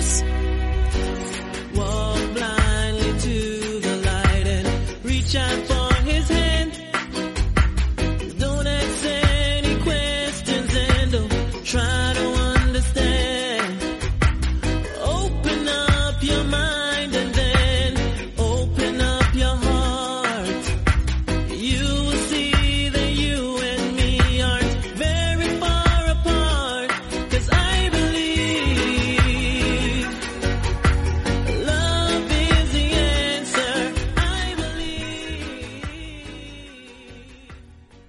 [0.00, 0.29] adiós.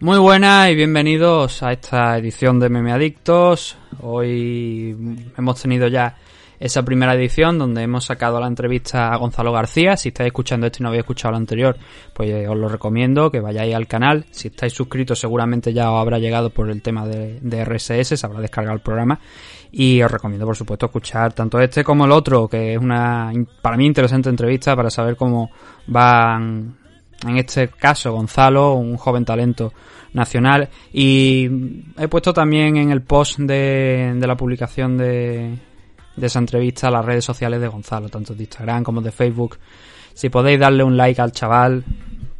[0.02, 3.78] Muy buenas y bienvenidos a esta edición de Meme Adictos.
[4.02, 4.98] Hoy
[5.38, 6.18] hemos tenido ya
[6.60, 9.96] esa primera edición donde hemos sacado la entrevista a Gonzalo García.
[9.96, 11.77] Si estáis escuchando esto y no habéis escuchado lo anterior,
[12.16, 14.26] pues eh, os lo recomiendo que vayáis al canal.
[14.32, 18.26] Si estáis suscritos seguramente ya os habrá llegado por el tema de, de RSS, se
[18.26, 19.20] habrá descargado el programa.
[19.72, 23.77] Y os recomiendo por supuesto escuchar tanto este como el otro, que es una para
[23.77, 25.52] mí interesante entrevista para saber cómo
[25.85, 26.80] van
[27.26, 29.74] en este caso Gonzalo, un joven talento
[30.14, 30.70] nacional.
[30.91, 31.48] Y
[31.98, 35.58] he puesto también en el post de, de la publicación de,
[36.16, 39.58] de esa entrevista las redes sociales de Gonzalo, tanto de Instagram como de Facebook.
[40.13, 41.84] Si podéis darle un like al chaval,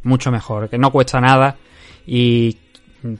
[0.02, 1.56] mucho mejor, que no cuesta nada
[2.06, 2.56] y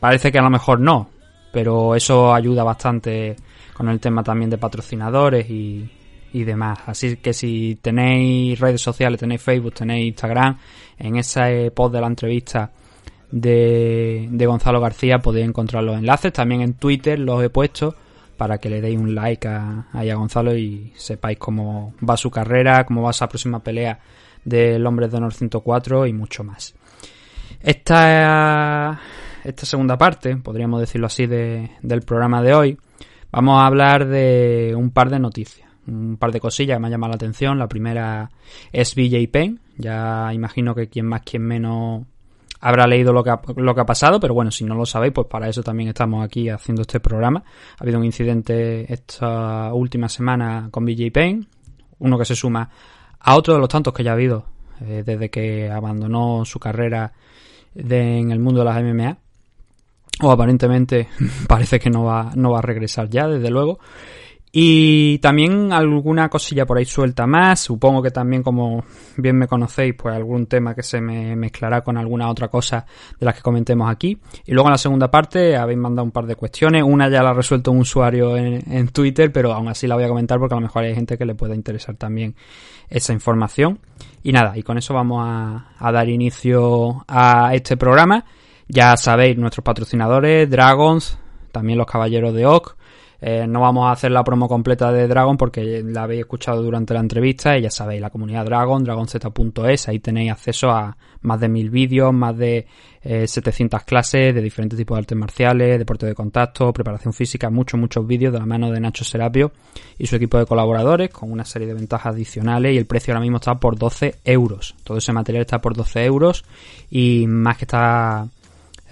[0.01, 1.11] parece que a lo mejor no,
[1.53, 3.37] pero eso ayuda bastante
[3.73, 5.89] con el tema también de patrocinadores y,
[6.33, 6.79] y demás.
[6.87, 10.59] Así que si tenéis redes sociales, tenéis Facebook, tenéis Instagram,
[10.99, 12.71] en ese post de la entrevista
[13.31, 16.33] de, de Gonzalo García podéis encontrar los enlaces.
[16.33, 17.95] También en Twitter los he puesto
[18.37, 22.85] para que le deis un like a, a Gonzalo y sepáis cómo va su carrera,
[22.85, 23.99] cómo va esa próxima pelea
[24.45, 26.75] del Hombre de Honor 104 y mucho más.
[27.63, 29.01] Esta,
[29.45, 32.79] esta segunda parte, podríamos decirlo así, de- del programa de hoy,
[33.31, 36.93] vamos a hablar de un par de noticias, un par de cosillas que me han
[36.93, 37.59] llamado la atención.
[37.59, 38.31] La primera
[38.73, 42.05] es BJ Penn, ya imagino que quien más, quien menos
[42.61, 45.13] habrá leído lo que, ha, lo que ha pasado, pero bueno, si no lo sabéis,
[45.13, 47.43] pues para eso también estamos aquí haciendo este programa.
[47.79, 51.49] Ha habido un incidente esta última semana con BJ Penn,
[51.99, 52.71] uno que se suma
[53.19, 54.47] a otro de los tantos que ya ha habido
[54.81, 57.13] eh, desde que abandonó su carrera
[57.75, 59.17] de- en el mundo de las MMA.
[60.23, 61.09] O aparentemente
[61.49, 63.79] parece que no va, no va a regresar ya, desde luego.
[64.55, 67.61] Y también alguna cosilla por ahí suelta más.
[67.61, 68.85] Supongo que también, como
[69.17, 72.85] bien me conocéis, pues algún tema que se me mezclará con alguna otra cosa
[73.19, 74.21] de las que comentemos aquí.
[74.45, 76.83] Y luego en la segunda parte habéis mandado un par de cuestiones.
[76.83, 80.05] Una ya la ha resuelto un usuario en, en Twitter, pero aún así la voy
[80.05, 82.35] a comentar porque a lo mejor hay gente que le pueda interesar también
[82.91, 83.81] esa información.
[84.23, 88.25] Y nada, y con eso vamos a, dar inicio a este programa.
[88.69, 91.19] Ya sabéis, nuestros patrocinadores, Dragons,
[91.51, 92.77] también los Caballeros de Oak.
[93.25, 96.93] Eh, no vamos a hacer la promo completa de Dragon porque la habéis escuchado durante
[96.93, 101.49] la entrevista y ya sabéis, la comunidad Dragon, dragonz.es, ahí tenéis acceso a más de
[101.49, 102.67] mil vídeos, más de
[103.01, 107.79] eh, 700 clases de diferentes tipos de artes marciales, deporte de contacto, preparación física, muchos,
[107.79, 109.53] muchos vídeos de la mano de Nacho Serapio
[109.99, 113.23] y su equipo de colaboradores con una serie de ventajas adicionales y el precio ahora
[113.23, 114.75] mismo está por 12 euros.
[114.83, 116.45] Todo ese material está por 12 euros
[116.91, 118.27] y más que está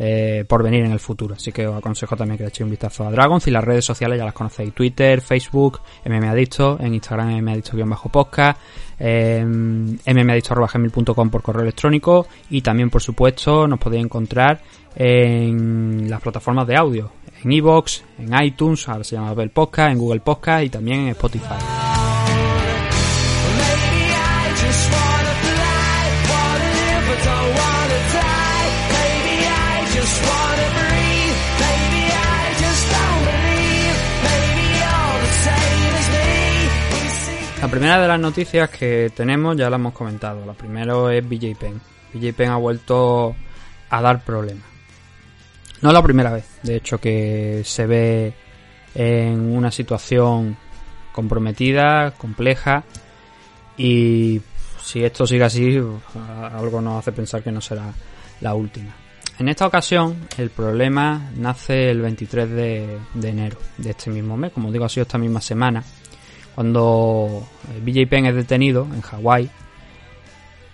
[0.03, 1.34] eh, por venir en el futuro.
[1.34, 3.84] Así que os aconsejo también que le echéis un vistazo a Dragons y las redes
[3.84, 4.72] sociales ya las conocéis.
[4.72, 8.59] Twitter, Facebook, MMAdicto, en Instagram MMAdicto-podcast,
[8.99, 14.62] eh, mmadicto.gmail.com por correo electrónico y también, por supuesto, nos podéis encontrar
[14.97, 17.12] en las plataformas de audio,
[17.44, 21.09] en Evox, en iTunes, ahora se llama Apple Podcast, en Google Podcast y también en
[21.09, 21.90] Spotify.
[37.70, 40.44] Primera de las noticias que tenemos ya la hemos comentado.
[40.44, 41.81] La primera es BJ Penn.
[42.12, 43.37] BJ Penn ha vuelto
[43.88, 44.64] a dar problemas.
[45.81, 48.34] No es la primera vez, de hecho, que se ve
[48.94, 50.56] en una situación
[51.12, 52.82] comprometida, compleja
[53.76, 54.40] y
[54.82, 55.81] si esto sigue así,
[56.52, 57.94] algo nos hace pensar que no será
[58.40, 58.93] la última.
[59.38, 64.52] En esta ocasión, el problema nace el 23 de, de enero de este mismo mes,
[64.52, 65.82] como digo, ha sido esta misma semana,
[66.61, 67.43] cuando
[67.83, 69.49] BJ Penn es detenido en Hawái,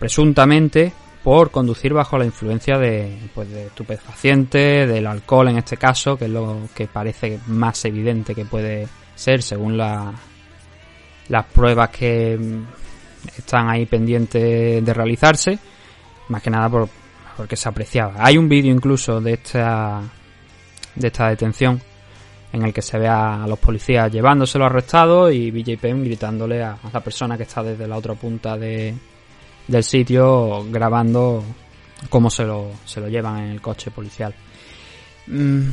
[0.00, 0.92] presuntamente
[1.22, 6.24] por conducir bajo la influencia de, pues, de estupefacientes, del alcohol en este caso, que
[6.24, 10.12] es lo que parece más evidente que puede ser según la,
[11.28, 12.64] las pruebas que mm,
[13.38, 15.56] están ahí pendientes de realizarse,
[16.30, 16.88] más que nada por,
[17.36, 18.14] porque se apreciaba.
[18.18, 20.02] Hay un vídeo incluso de esta
[20.96, 21.80] de esta detención
[22.52, 26.78] en el que se ve a los policías llevándoselo arrestado y BJ Penn gritándole a,
[26.92, 28.94] la persona que está desde la otra punta de,
[29.66, 31.44] del sitio grabando
[32.08, 34.34] cómo se lo, se lo llevan en el coche policial.
[35.26, 35.68] Mm,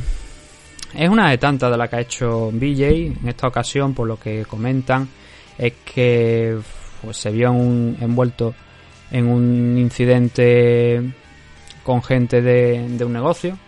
[0.94, 2.88] es una de tantas de las que ha hecho BJ
[3.20, 5.08] en esta ocasión, por lo que comentan,
[5.56, 6.58] es que
[7.02, 8.54] pues, se vio envuelto
[9.10, 11.02] en un incidente
[11.82, 13.58] con gente de, de un negocio.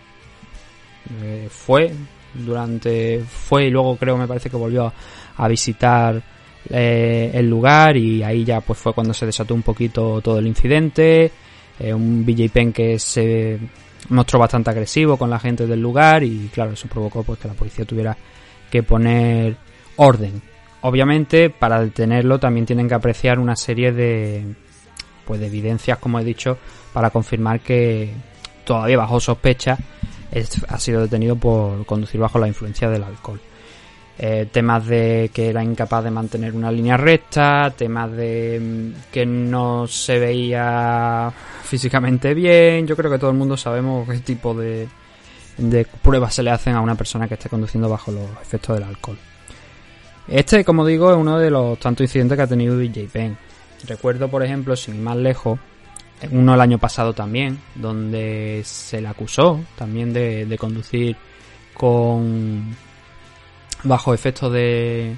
[1.21, 1.93] Eh, fue
[2.37, 4.91] durante fue y luego creo me parece que volvió
[5.37, 6.21] a, visitar
[6.69, 10.47] eh, el lugar y ahí ya pues fue cuando se desató un poquito todo el
[10.47, 11.31] incidente.
[11.79, 13.59] Eh, un BJ Penn que se
[14.09, 17.53] mostró bastante agresivo con la gente del lugar y claro eso provocó pues que la
[17.53, 18.17] policía tuviera
[18.69, 19.55] que poner
[19.97, 20.41] orden.
[20.81, 24.43] Obviamente para detenerlo también tienen que apreciar una serie de
[25.25, 26.57] pues de evidencias como he dicho
[26.93, 28.11] para confirmar que
[28.63, 29.77] todavía bajo sospecha
[30.67, 33.39] ha sido detenido por conducir bajo la influencia del alcohol.
[34.19, 39.27] Eh, temas de que era incapaz de mantener una línea recta, temas de mm, que
[39.27, 41.31] no se veía
[41.63, 42.87] físicamente bien.
[42.87, 44.87] Yo creo que todo el mundo sabemos qué tipo de,
[45.57, 48.87] de pruebas se le hacen a una persona que esté conduciendo bajo los efectos del
[48.87, 49.17] alcohol.
[50.27, 53.37] Este, como digo, es uno de los tantos incidentes que ha tenido DJ Penn.
[53.85, 55.59] Recuerdo, por ejemplo, sin ir más lejos,
[56.31, 61.15] uno el año pasado también, donde se le acusó también de, conducir
[61.73, 62.75] con
[63.83, 65.15] bajo efectos de,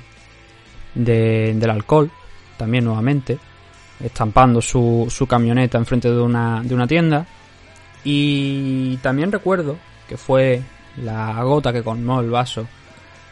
[0.94, 2.12] de, del alcohol,
[2.58, 3.40] también nuevamente,
[4.04, 7.26] estampando su, su camioneta enfrente de una, de una tienda.
[8.04, 10.62] Y también recuerdo que fue
[10.98, 12.66] la gota que colmó el vaso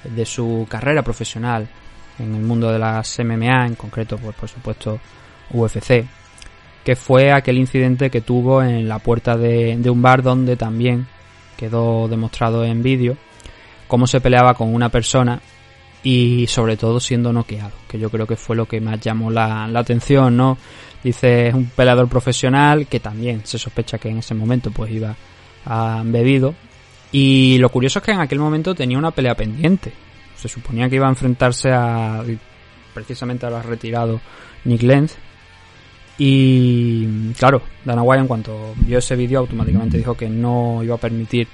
[0.03, 1.67] de su carrera profesional
[2.19, 4.99] en el mundo de las MMA, en concreto, pues por supuesto
[5.51, 6.05] UFC,
[6.87, 11.05] que fue aquel incidente que tuvo en la puerta de, un bar donde también
[11.57, 13.17] quedó demostrado en vídeo
[13.89, 15.41] cómo se peleaba con una persona
[16.01, 19.65] y sobre todo siendo noqueado, que yo creo que fue lo que más llamó la,
[19.65, 20.57] atención, ¿no?
[21.03, 25.13] Dice, es un peleador profesional que también se sospecha que en ese momento pues iba
[25.65, 26.55] a bebido
[27.11, 29.91] y lo curioso es que en aquel momento tenía una pelea pendiente.
[30.37, 32.23] Se suponía que iba a enfrentarse a
[32.93, 34.21] precisamente a retirado
[34.63, 35.17] Nick Lenz
[36.17, 40.99] y claro, Dana White en cuanto vio ese vídeo automáticamente dijo que no iba a
[40.99, 41.47] permitir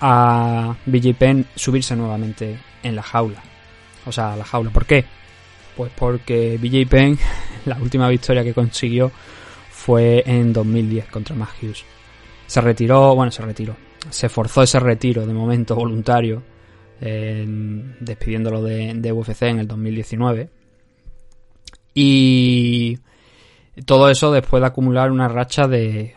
[0.00, 3.42] a BJ Penn subirse nuevamente en la jaula.
[4.06, 4.70] O sea, la jaula.
[4.70, 5.04] ¿Por qué?
[5.76, 7.18] Pues porque BJ Penn,
[7.66, 9.12] la última victoria que consiguió
[9.70, 11.84] fue en 2010 contra Matt Hughes.
[12.46, 13.76] Se retiró, bueno, se retiró.
[14.08, 16.42] Se forzó ese retiro de momento voluntario,
[17.00, 20.48] despidiéndolo de, de UFC en el 2019.
[21.94, 22.98] Y
[23.84, 26.14] todo eso después de acumular una racha de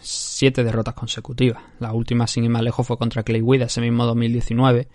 [0.00, 1.62] siete derrotas consecutivas.
[1.78, 4.88] La última, sin ir más lejos, fue contra Clay Wood ese mismo 2019.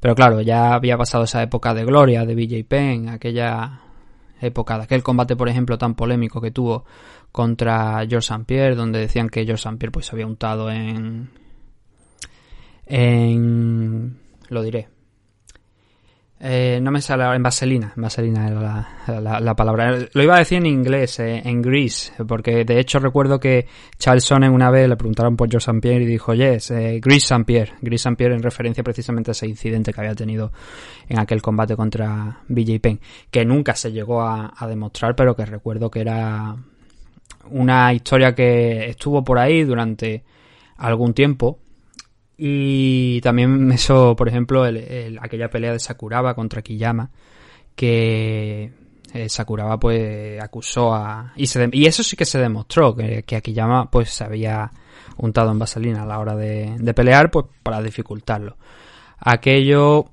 [0.00, 3.80] Pero claro, ya había pasado esa época de gloria de BJ Penn, aquella
[4.40, 6.84] época de aquel combate, por ejemplo, tan polémico que tuvo
[7.30, 8.44] contra George St.
[8.44, 9.76] Pierre, donde decían que George St.
[9.76, 11.30] Pierre pues se había untado en
[12.86, 14.18] en
[14.48, 14.88] lo diré
[16.42, 19.98] eh, no me sale en vaselina, en vaselina era la, palabra.
[20.14, 23.66] Lo iba a decir en inglés, eh, en grease, porque de hecho recuerdo que
[23.98, 25.80] Charles Sonnen una vez le preguntaron por George St.
[25.82, 27.44] Pierre y dijo, yes, eh, Grease St.
[27.44, 27.74] Pierre.
[27.82, 28.16] Grease St.
[28.16, 30.50] Pierre en referencia precisamente a ese incidente que había tenido
[31.10, 35.90] en aquel combate contra BJ Penn, que nunca se llegó a demostrar, pero que recuerdo
[35.90, 36.56] que era
[37.50, 40.24] una historia que estuvo por ahí durante
[40.78, 41.58] algún tiempo
[42.42, 47.10] y también eso, por ejemplo, el, aquella pelea de Sakuraba contra Kiyama,
[47.76, 48.72] que
[49.12, 51.34] eh, Sakuraba pues acusó a...
[51.36, 51.44] Y,
[51.86, 53.42] eso sí que se demostró, que, que
[53.90, 54.70] pues se había
[55.18, 58.56] untado en vaselina a la hora de, pelear, pues para dificultarlo.
[59.18, 60.06] Aquello,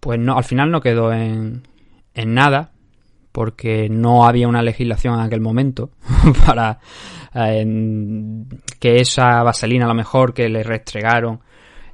[0.00, 1.62] pues no, al final no quedó en
[2.14, 2.72] nada,
[3.36, 5.90] porque no había una legislación en aquel momento
[6.46, 6.78] para
[8.78, 11.40] que esa vaselina a lo mejor que le restregaron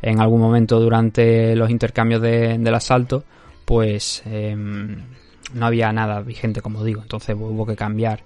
[0.01, 3.25] en algún momento durante los intercambios del asalto,
[3.65, 4.97] pues em,
[5.55, 7.03] no había nada vigente, como digo.
[7.03, 8.23] Entonces hubo que cambiar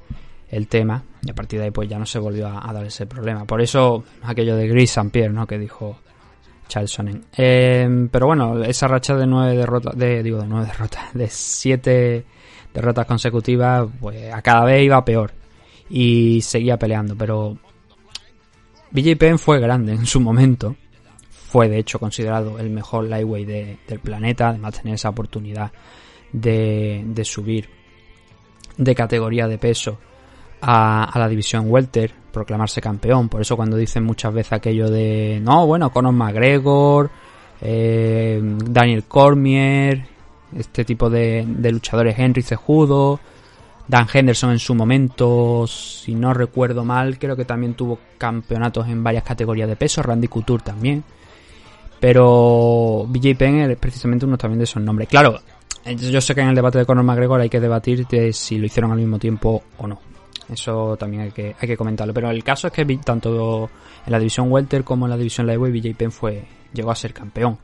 [0.48, 3.06] el tema y a partir de ahí pues ya no se volvió a, dar ese
[3.06, 3.44] problema.
[3.44, 5.10] Por eso aquello de Gris St.
[5.10, 5.46] Pierre, ¿no?
[5.46, 5.98] Que dijo
[6.68, 7.24] Charles Sonnen.
[7.34, 12.24] Em, pero bueno, esa racha de nueve derrotas, de, digo de nueve derrotas, de siete
[12.72, 15.32] derrotas consecutivas, pues a cada vez iba peor
[15.88, 17.56] y seguía peleando, pero
[18.90, 20.76] BJ Penn fue grande en su momento.
[21.30, 23.48] Fue de hecho considerado el mejor lightweight
[23.88, 25.70] del planeta, además tener esa oportunidad
[26.32, 27.68] de, de subir
[28.76, 29.98] de categoría de peso
[30.60, 33.28] a, a, la división welter, proclamarse campeón.
[33.28, 37.10] Por eso cuando dicen muchas veces aquello de no, bueno, Conor McGregor
[37.60, 40.04] eh, Daniel Cormier,
[40.56, 43.20] este tipo de, de luchadores, Henry Cejudo,
[43.88, 49.02] Dan Henderson en su momento, si no recuerdo mal, creo que también tuvo campeonatos en
[49.04, 51.04] varias categorías de peso, Randy Couture también.
[52.00, 55.08] Pero BJ Penn es precisamente uno también de esos nombres.
[55.08, 55.40] Claro,
[55.84, 58.66] yo sé que en el debate de Conor McGregor hay que debatir de si lo
[58.66, 60.00] hicieron al mismo tiempo o no.
[60.48, 62.12] Eso también hay que, hay que comentarlo.
[62.12, 63.70] Pero el caso es que tanto
[64.04, 67.12] en la división Welter como en la división Lightweight BJ Penn fue, llegó a ser
[67.12, 67.58] campeón.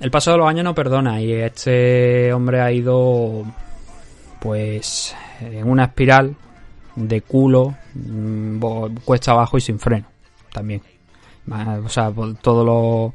[0.00, 3.44] El paso de los años no perdona y este hombre ha ido
[4.40, 6.34] pues en una espiral
[6.96, 8.60] de culo, mm,
[9.04, 10.06] cuesta abajo y sin freno
[10.52, 10.82] también.
[11.84, 13.14] O sea, lo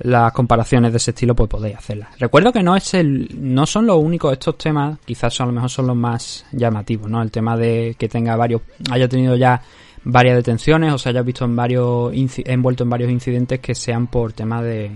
[0.00, 2.10] las comparaciones de ese estilo pues podéis hacerlas.
[2.18, 5.70] Recuerdo que no es el no son los únicos estos temas, quizás a lo mejor
[5.70, 7.22] son los más llamativos, ¿no?
[7.22, 9.62] El tema de que tenga varios haya tenido ya
[10.04, 14.32] varias detenciones o se haya visto en varios envuelto en varios incidentes que sean por
[14.32, 14.90] tema de,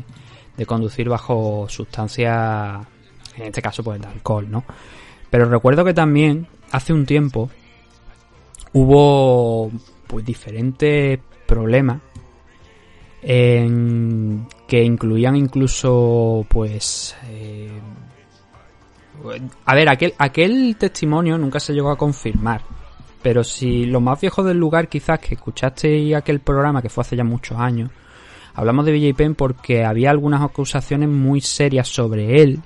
[0.57, 2.87] de conducir bajo sustancias
[3.37, 4.64] en este caso pues de alcohol, ¿no?
[5.31, 7.51] Pero recuerdo que también hace un tiempo
[8.73, 9.71] hubo
[10.07, 12.01] pues diferentes problemas
[13.23, 17.69] en que incluían incluso pues eh,
[19.67, 22.63] a ver aquel aquel testimonio nunca se llegó a confirmar
[23.23, 27.17] pero si lo más viejo del lugar quizás que escuchaste aquel programa que fue hace
[27.17, 27.91] ya muchos años
[28.55, 32.61] hablamos de BJ Penn porque había algunas acusaciones muy serias sobre él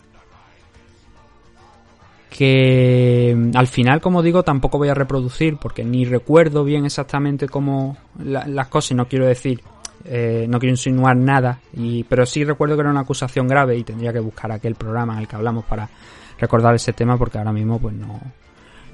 [2.37, 7.49] que mm, al final, como digo, tampoco voy a reproducir porque ni recuerdo bien exactamente
[7.49, 9.63] cómo las cosas no quiero decir
[10.05, 13.85] eh, no quiero insinuar nada, y, pero sí recuerdo que era una acusación grave y
[13.85, 15.89] tendría que buscar aquel programa en el que hablamos para
[16.39, 18.21] recordar ese tema porque ahora mismo pues no,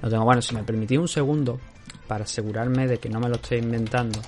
[0.02, 0.24] no tengo.
[0.24, 1.58] Bueno, si me permitís un segundo
[2.06, 4.20] para asegurarme de que no me lo estoy inventando.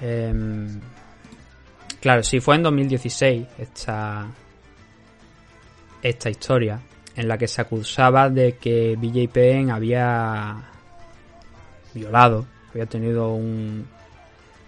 [0.00, 0.80] Em,
[2.00, 4.26] claro, sí fue en 2016 esta,
[6.02, 6.80] esta historia
[7.16, 10.56] en la que se acusaba de que BJ había
[11.94, 13.86] violado, había tenido un,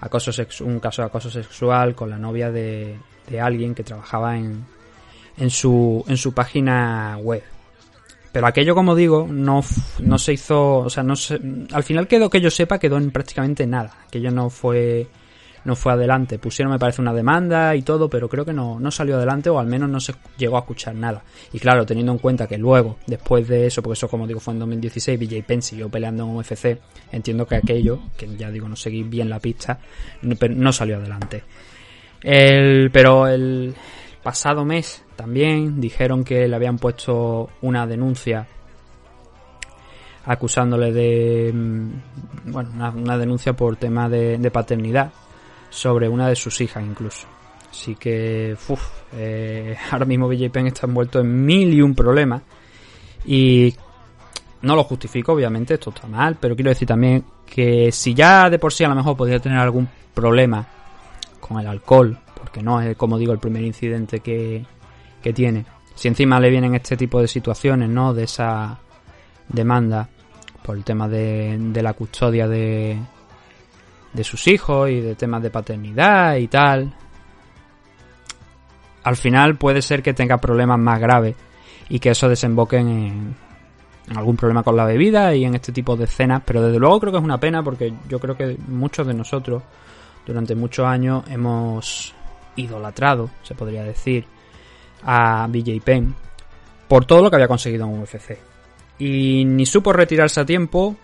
[0.01, 2.97] acoso un caso de acoso sexual con la novia de,
[3.29, 4.65] de alguien que trabajaba en,
[5.37, 7.43] en, su, en su página web.
[8.33, 9.65] Pero aquello, como digo, no,
[10.01, 11.41] no se hizo, o sea, no se,
[11.73, 13.97] al final quedó que yo sepa, quedó en prácticamente nada.
[14.07, 15.09] Aquello no fue
[15.67, 16.39] no fue adelante.
[16.39, 19.59] Pusieron, me parece, una demanda y todo, pero creo que no, no salió adelante o
[19.59, 21.25] al menos no se llegó a escuchar nada.
[21.53, 24.55] Y claro, teniendo en cuenta que luego, después de eso, porque eso como digo fue
[24.55, 26.79] en 2016, BJ Penn siguió peleando en UFC,
[27.11, 29.81] entiendo que aquello, que ya digo, no seguí bien la pista,
[30.23, 31.43] no, no salió adelante.
[32.23, 33.75] El, pero el
[34.23, 38.47] pasado mes también dijeron que le habían puesto una denuncia
[40.25, 41.91] acusándole de mm,
[42.53, 45.13] bueno una, denuncia por tema de paternidad
[45.71, 47.27] sobre una de sus hijas incluso.
[47.71, 48.83] Así que, uff,
[49.15, 52.43] eh, ahora mismo BJ Penn está envuelto en mil y un problemas.
[53.27, 53.75] Y
[54.63, 58.59] no lo justifico, obviamente, esto está mal, pero quiero decir también que si ya de
[58.59, 60.67] por sí a lo mejor podría tener algún problema
[61.41, 64.65] con el alcohol, porque no es, como digo, el primer incidente que,
[65.23, 65.65] que tiene.
[65.95, 68.15] Si encima le vienen este tipo de situaciones, ¿no?
[68.15, 68.79] De esa
[69.49, 70.09] demanda
[70.63, 72.99] por el tema de, de la custodia de,
[74.17, 76.93] de sus hijos y de temas de paternidad y tal.
[79.05, 81.37] Al final puede ser que tenga problemas más graves
[81.89, 83.37] y que eso desemboque en,
[84.15, 87.13] algún problema con la bebida y en este tipo de escenas, pero desde luego creo
[87.13, 89.63] que es una pena porque yo creo que muchos de nosotros
[90.27, 92.15] durante muchos años hemos
[92.57, 94.25] idolatrado, se podría decir,
[95.05, 96.15] a BJ Penn
[96.89, 98.39] por todo lo que había conseguido en UFC.
[98.99, 100.97] Y ni supo retirarse a tiempo,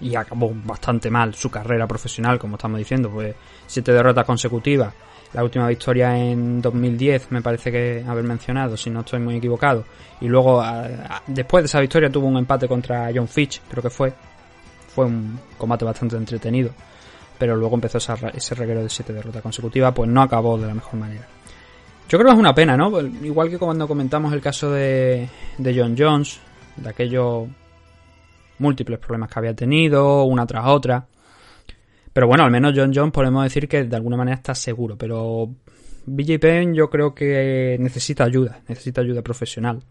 [0.00, 3.34] y acabó bastante mal su carrera profesional, como estamos diciendo, pues
[3.66, 4.94] siete derrotas consecutivas.
[5.32, 9.84] La última victoria en 2010 me parece que haber mencionado, si no estoy muy equivocado.
[10.20, 10.62] Y luego,
[11.26, 14.12] después de esa victoria, tuvo un empate contra John Fitch, creo que fue.
[14.94, 16.70] Fue un combate bastante entretenido.
[17.38, 20.98] Pero luego empezó ese reguero de siete derrotas consecutivas, pues no acabó de la mejor
[20.98, 21.26] manera.
[22.08, 22.98] Yo creo que es una pena, ¿no?
[23.00, 25.28] Igual que cuando comentamos el caso de,
[25.58, 26.40] de John Jones,
[26.76, 27.48] de aquello
[28.58, 31.06] múltiples problemas que había tenido, una tras otra.
[32.12, 34.96] Pero bueno, al menos John Jones podemos decir que de alguna manera está seguro.
[34.96, 35.48] Pero
[36.06, 39.82] BJ Penn yo creo que necesita ayuda, necesita ayuda profesional.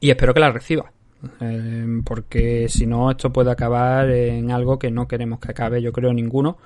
[0.00, 0.92] Y espero que la reciba.
[1.40, 5.92] Eh, porque si no, esto puede acabar en algo que no queremos que acabe, yo
[5.92, 6.58] creo, ninguno.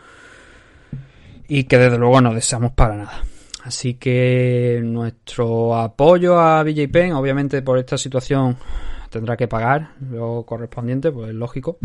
[1.49, 3.23] Y que desde luego no deseamos para nada.
[3.65, 8.57] Así que nuestro apoyo a BJ Penn, obviamente por esta situación
[9.15, 11.79] tendrá que pagar lo correspondiente, pues es lógico.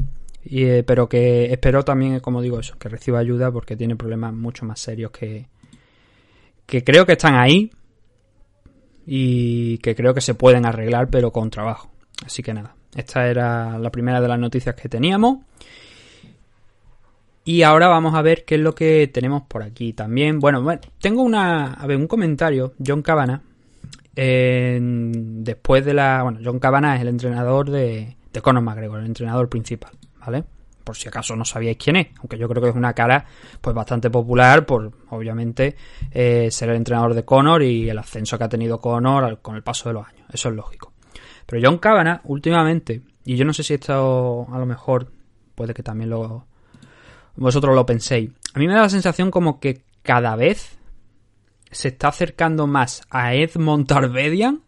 [0.44, 4.34] Y, eh, pero que espero también, como digo eso, que reciba ayuda porque tiene problemas
[4.34, 5.48] mucho más serios que,
[6.66, 7.70] que creo que están ahí
[9.06, 11.92] y que creo que se pueden arreglar, pero con trabajo.
[12.26, 15.38] Así que nada, esta era la primera de las noticias que teníamos.
[17.46, 20.40] Y ahora vamos a ver qué es lo que tenemos por aquí también.
[20.40, 22.74] Bueno, bueno tengo una, a ver, un comentario.
[22.84, 23.44] John Cabana,
[24.22, 26.24] después de la...
[26.24, 30.44] Bueno, John Cabana es el entrenador de, de Conor McGregor, el entrenador principal, ¿vale?
[30.84, 33.26] Por si acaso no sabíais quién es, aunque yo creo que es una cara
[33.62, 35.76] pues bastante popular por, obviamente,
[36.12, 39.64] eh, ser el entrenador de Conor y el ascenso que ha tenido Conor con el
[39.64, 40.28] paso de los años.
[40.34, 40.94] Eso es lógico.
[41.46, 45.12] Pero John Cabana, últimamente, y yo no sé si esto a lo mejor
[45.56, 46.46] puede que también lo
[47.36, 50.79] vosotros lo penséis, a mí me da la sensación como que cada vez
[51.72, 54.62] se está acercando más a Ed Montarbedian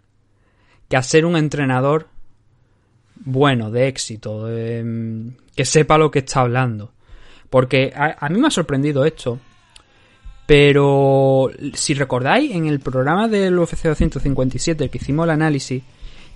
[0.89, 2.07] que a ser un entrenador
[3.23, 6.91] bueno, de éxito, que sepa lo que está hablando.
[7.49, 9.39] Porque a, mí me ha sorprendido esto.
[10.45, 15.83] Pero si recordáis, en el programa del UFC 257 que hicimos el análisis,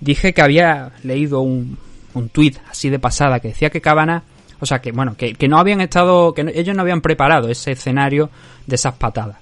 [0.00, 1.76] dije que había leído un,
[2.14, 4.22] un tuit así de pasada que decía que Cabana,
[4.60, 8.30] o sea, que bueno, que, no habían estado, que ellos no habían preparado ese escenario
[8.66, 9.36] de esas patadas.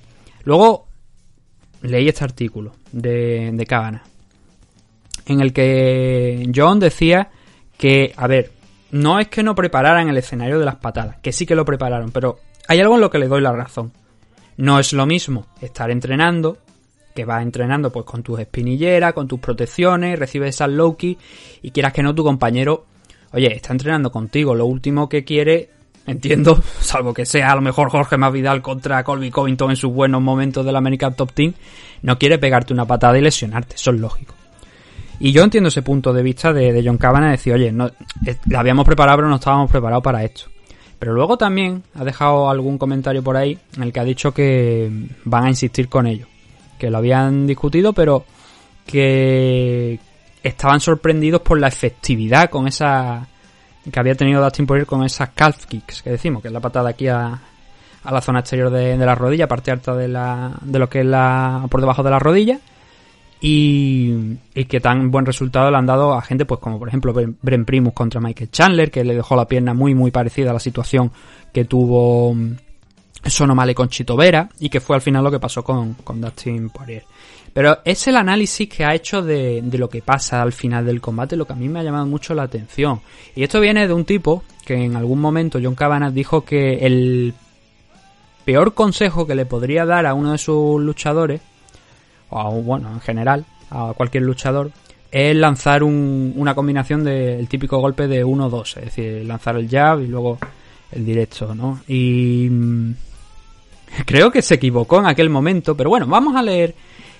[0.44, 0.86] Luego
[1.84, 4.00] leí este artículo de, de
[5.26, 7.30] en el que John decía
[7.78, 8.52] que, a ver,
[8.90, 12.10] no es que no prepararan el escenario de las patadas, que sí que lo prepararon,
[12.10, 12.38] pero
[12.68, 13.92] hay algo en lo que le doy la razón.
[14.56, 16.58] No es lo mismo estar entrenando
[17.14, 21.16] que vas entrenando pues con tus espinilleras, con tus protecciones, recibes esas Loki
[21.62, 22.86] y quieras que no tu compañero,
[23.32, 25.70] oye, está entrenando contigo, lo último que quiere,
[26.06, 30.23] entiendo, salvo que sea a lo mejor Jorge Masvidal contra Colby Covington en sus buenos
[30.23, 31.54] momentos del American Top Team,
[32.02, 34.34] no quiere pegarte una patada y lesionarte, eso es lógico.
[35.20, 37.90] Y yo entiendo ese punto de vista de, John Cabana, de decir, oye, no,
[38.49, 40.44] la habíamos preparado pero no estábamos preparados para esto.
[40.99, 44.90] Pero luego también ha dejado algún comentario por ahí en el que ha dicho que
[45.24, 46.26] van a insistir con ello
[46.78, 48.24] que lo habían discutido, pero
[48.87, 49.98] que
[50.42, 53.26] estaban sorprendidos por la efectividad con esa
[53.90, 56.90] que había tenido Dustin Poirier con esas calf kicks que decimos, que es la patada
[56.90, 57.38] aquí a,
[58.05, 61.07] a la zona exterior de, la rodilla, parte alta de, la, de lo que es
[61.07, 62.59] la por debajo de la rodilla.
[63.40, 67.12] Y, y, que tan buen resultado le han dado a gente pues como por ejemplo
[67.42, 70.61] Bren Primus contra Michael Chandler que le dejó la pierna muy muy parecida a la
[70.61, 71.12] situación
[71.53, 72.35] que tuvo
[73.26, 76.70] Sonomale con Chito Vera y que fue al final lo que pasó con, con Dustin
[76.70, 77.04] Poirier.
[77.52, 81.00] Pero es el análisis que ha hecho de, de, lo que pasa al final del
[81.00, 83.00] combate lo que a mí me ha llamado mucho la atención.
[83.37, 87.34] Y esto viene de un tipo que en algún momento John Cabanas dijo que el
[88.44, 91.40] peor consejo que le podría dar a uno de sus luchadores,
[92.30, 94.70] o a, bueno, en general, a cualquier luchador,
[95.10, 100.00] es lanzar un, una combinación del típico golpe de 1-2, es decir, lanzar el jab
[100.00, 100.38] y luego
[100.90, 101.80] el directo, ¿no?
[101.87, 102.48] Y
[104.07, 106.74] Creo que se equivocó en aquel momento, pero bueno, vamos a leer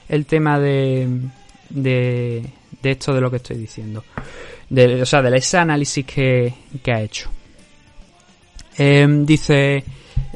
[0.09, 1.09] el tema de,
[1.71, 2.45] de,
[2.83, 4.05] esto de lo que estoy diciendo.
[4.71, 7.31] O sea, de ese análisis que, que ha hecho.
[8.77, 9.85] Em, dice,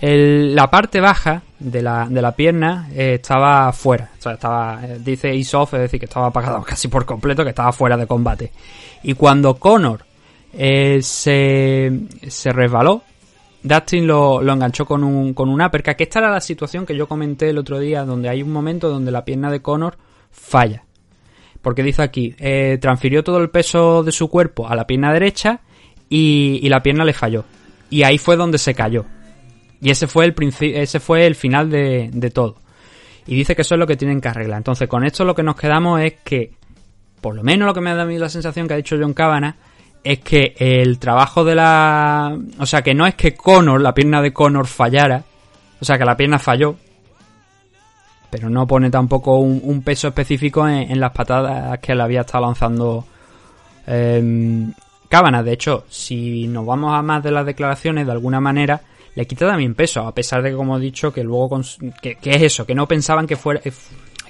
[0.01, 4.11] la parte baja de la, de la pierna eh, estaba fuera.
[4.19, 7.51] O sea, estaba, eh, dice Isof, es decir, que estaba apagado casi por completo, que
[7.51, 8.53] estaba fuera de combate.
[9.03, 10.05] Y cuando Connor
[10.53, 11.91] eh, se,
[12.29, 13.03] se resbaló,
[13.63, 17.09] Dustin lo, enganchó con un, con un uppercut, que esta era la situación que yo
[17.09, 19.97] comenté el otro día, donde hay un momento donde la pierna de Connor
[20.31, 20.85] falla.
[21.61, 25.61] Porque dice aquí, eh, transfirió todo el peso de su cuerpo a la pierna derecha
[26.09, 27.45] y, la pierna le falló.
[27.91, 29.05] Y ahí fue donde se cayó.
[29.81, 32.57] Y ese fue el, ese fue el final de, de todo.
[33.27, 34.59] Y dice que eso es lo que tienen que arreglar.
[34.59, 36.53] Entonces, con esto lo que nos quedamos es que,
[37.21, 38.97] por lo menos lo que me ha dado a mí la sensación que ha dicho
[38.99, 39.57] John Cabana,
[40.09, 42.35] es que el trabajo de la...
[42.59, 45.23] O sea, que no es que Connor, la pierna de Connor fallara,
[45.79, 46.77] o sea, que la pierna falló,
[48.31, 53.05] pero no pone tampoco un, peso específico en, las patadas que le había estado lanzando
[53.87, 54.67] eh,
[55.11, 55.43] Cábana.
[55.43, 58.81] De hecho, si nos vamos a más de las declaraciones, de alguna manera,
[59.15, 61.61] le quita también peso, a pesar de que, como he dicho, que luego...
[62.01, 63.61] Que, es eso, que no pensaban que fuera,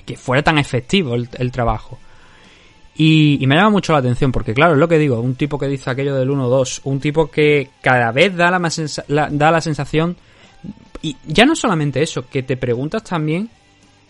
[0.05, 2.01] que fuera tan efectivo el trabajo.
[3.01, 5.69] Y, me llama mucho la atención porque, claro, es lo que digo, un tipo que
[5.69, 10.17] dice aquello del 1-2, un tipo que cada vez da la, da la sensación,
[11.01, 13.51] y ya no solamente eso, que te preguntas también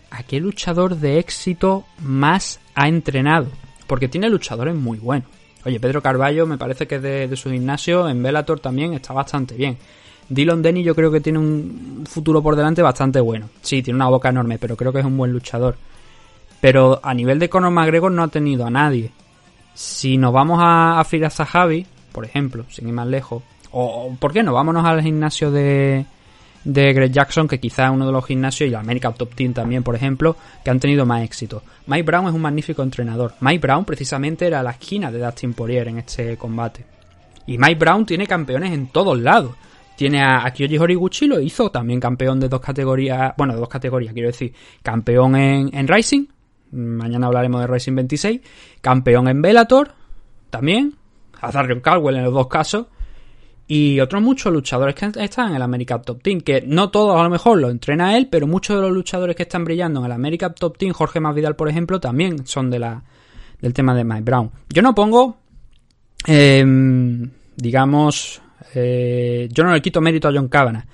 [0.09, 3.45] a qué luchador de éxito más ha entrenado,
[3.85, 5.29] porque tiene luchadores muy buenos.
[5.65, 9.53] Oye, Pedro Carballo me parece que de, de su gimnasio en Bellator también está bastante
[9.53, 9.77] bien.
[10.29, 13.49] Dylan Denny yo creo que tiene un futuro por delante bastante bueno.
[13.61, 15.75] Sí, tiene una boca enorme, pero creo que es un buen luchador.
[16.61, 19.11] Pero a nivel de Conor McGregor no ha tenido a nadie.
[19.73, 24.43] Si nos vamos a, a Javi, por ejemplo, sin ir más lejos, o ¿por qué
[24.43, 24.53] no?
[24.53, 26.05] Vámonos al gimnasio de,
[26.63, 29.53] de Greg Jackson, que quizás es uno de los gimnasios, y la American Top Team
[29.53, 31.63] también, por ejemplo, que han tenido más éxito.
[31.87, 33.35] Mike Brown es un magnífico entrenador.
[33.39, 36.85] Mike Brown precisamente era la esquina de Dustin Poirier en este combate.
[37.45, 39.55] Y Mike Brown tiene campeones en todos lados.
[39.95, 43.69] Tiene a, a Kyoji Horiguchi, lo hizo, también campeón de dos categorías, bueno, de dos
[43.69, 46.25] categorías, quiero decir, campeón en, en Rising,
[46.71, 48.41] mañana hablaremos de Rising 26,
[48.81, 49.93] campeón en Bellator,
[50.49, 50.95] también,
[51.41, 52.87] a Darion Caldwell en los dos casos,
[53.67, 57.23] y otros muchos luchadores que están en el American Top Team, que no todos a
[57.23, 60.11] lo mejor lo entrena él, pero muchos de los luchadores que están brillando en el
[60.11, 63.03] American Top Team, Jorge Masvidal por ejemplo, también son de la,
[63.61, 64.51] del tema de Mike Brown.
[64.69, 65.37] Yo no pongo,
[66.25, 66.65] eh,
[67.55, 68.41] digamos,
[68.73, 70.85] eh, yo no le quito mérito a John Kavanagh,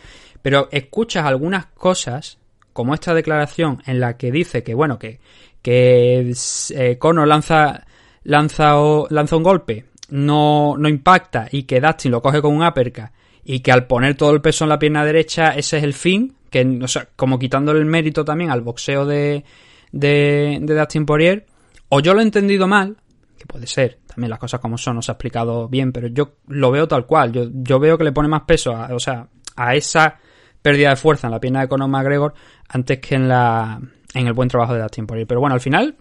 [0.41, 2.39] pero escuchas algunas cosas,
[2.73, 5.19] como esta declaración en la que dice que, bueno, que,
[5.65, 6.31] que
[6.75, 7.83] eh, Conor lanza,
[8.23, 12.63] lanza, o, lanza un golpe no, no impacta y que Dustin lo coge con un
[12.63, 13.05] uppercut
[13.43, 16.35] y que al poner todo el peso en la pierna derecha ese es el fin,
[16.51, 19.43] que o sea, como quitándole el mérito también al boxeo de,
[19.91, 21.47] de, de Dustin Poirier,
[21.89, 22.97] o yo lo he entendido mal,
[23.35, 26.35] que puede ser, también las cosas como son, no se ha explicado bien, pero yo
[26.47, 29.27] lo veo tal cual, yo, yo veo que le pone más peso a, o sea,
[29.55, 30.19] a esa
[30.61, 32.35] pérdida de fuerza en la pierna de Conor McGregor
[32.69, 33.81] antes que en la
[34.15, 35.27] en el buen trabajo de Dustin Poirier.
[35.27, 35.95] Pero bueno, al final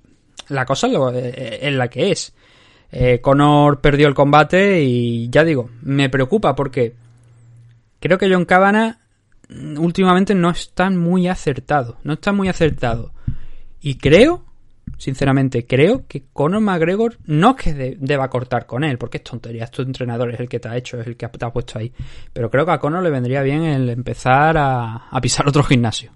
[0.49, 2.35] la cosa es, lo, es la que es.
[2.91, 6.95] Eh, Conor perdió el combate y ya digo, me preocupa porque
[7.99, 9.01] creo que John Cabana
[9.79, 11.99] últimamente no está muy acertado.
[12.05, 13.13] No está muy acertado.
[13.81, 14.45] Y creo,
[14.97, 19.25] sinceramente, creo que Conor McGregor no es que de, deba cortar con él, porque es
[19.25, 19.67] tontería.
[19.67, 21.93] Tu entrenador es el que te ha hecho, es el que te ha puesto ahí.
[22.33, 26.13] Pero creo que a Conor le vendría bien el empezar a, a pisar otro gimnasio.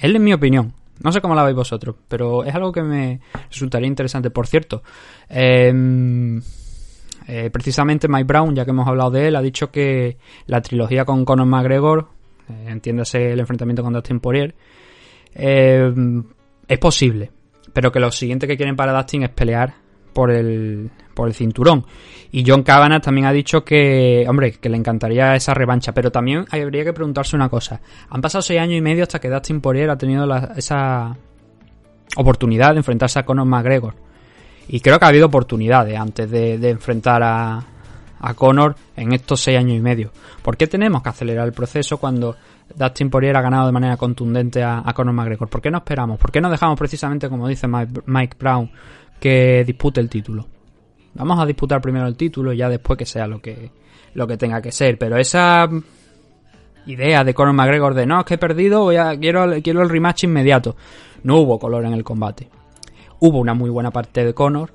[0.00, 0.72] Él, en mi opinión.
[1.02, 4.30] No sé cómo la veis vosotros, pero es algo que me resultaría interesante.
[4.30, 4.82] Por cierto,
[5.28, 5.72] eh,
[7.26, 11.04] eh, precisamente Mike Brown, ya que hemos hablado de él, ha dicho que la trilogía
[11.04, 12.08] con Conor McGregor,
[12.48, 14.54] eh, entiéndase el enfrentamiento con Dustin Poirier,
[15.34, 15.92] eh,
[16.68, 17.30] es posible,
[17.72, 19.74] pero que lo siguiente que quieren para Dustin es pelear
[20.12, 21.84] por el, por el cinturón.
[22.30, 26.44] Y John Kavanagh también ha dicho que, hombre, que le encantaría esa revancha, pero también
[26.50, 27.80] habría que preguntarse una cosa.
[28.10, 31.16] Han pasado seis años y medio hasta que Dustin Poirier ha tenido la, esa
[32.16, 33.94] oportunidad de enfrentarse a Conor McGregor.
[34.68, 37.62] Y creo que ha habido oportunidades antes de, enfrentar a,
[38.18, 40.10] a Conor en estos seis años y medio.
[40.42, 42.36] ¿Por qué tenemos que acelerar el proceso cuando
[42.74, 45.48] Dustin Poirier ha ganado de manera contundente a, a Conor McGregor?
[45.48, 46.18] ¿Por qué no esperamos?
[46.18, 48.70] ¿Por qué no dejamos precisamente, como dice Mike Brown,
[49.20, 50.53] que dispute el título?
[51.14, 53.70] Vamos a disputar primero el título y ya después que sea lo que,
[54.14, 54.98] lo que tenga que ser.
[54.98, 55.68] Pero esa
[56.86, 60.76] idea de Conor McGregor de no, es que he perdido, quiero, el rematch inmediato.
[61.22, 62.48] No hubo color en el combate.
[63.20, 64.70] Hubo una muy buena parte de Conor.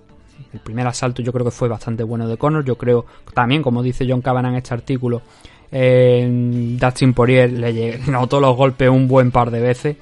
[0.53, 2.63] El primer asalto yo creo que fue bastante bueno de Conor.
[2.63, 5.21] Yo creo también, como dice John Cavanagh en este artículo,
[5.71, 9.97] eh, Dustin Poirier le notó los golpes un buen par de veces.